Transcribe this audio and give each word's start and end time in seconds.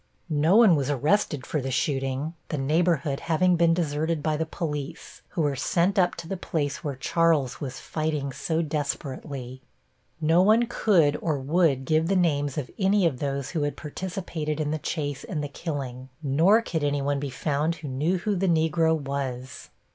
No 0.31 0.55
one 0.55 0.75
was 0.75 0.89
arrested 0.89 1.45
for 1.45 1.61
the 1.61 1.69
shooting, 1.69 2.33
the 2.49 2.57
neighborhood 2.57 3.19
having 3.19 3.55
been 3.55 3.75
deserted 3.75 4.23
by 4.23 4.35
the 4.35 4.47
police, 4.47 5.21
who 5.27 5.43
were 5.43 5.55
sent 5.55 5.99
up 5.99 6.15
to 6.15 6.27
the 6.27 6.35
place 6.37 6.83
where 6.83 6.95
Charles 6.95 7.61
was 7.61 7.79
fighting 7.79 8.31
so 8.33 8.63
desperately. 8.63 9.61
No 10.19 10.41
one 10.41 10.65
could 10.65 11.17
or 11.21 11.37
would 11.37 11.85
give 11.85 12.07
the 12.07 12.15
names 12.15 12.57
of 12.57 12.71
any 12.79 13.05
of 13.05 13.19
those 13.19 13.51
who 13.51 13.61
had 13.61 13.77
participated 13.77 14.59
in 14.59 14.71
the 14.71 14.79
chase 14.79 15.23
and 15.23 15.43
the 15.43 15.47
killing, 15.47 16.09
nor 16.23 16.63
could 16.63 16.83
any 16.83 17.03
one 17.03 17.19
be 17.19 17.29
found 17.29 17.75
who 17.75 17.87
knew 17.87 18.17
who 18.17 18.35
the 18.35 18.47
Negro 18.49 18.99
was. 18.99 19.69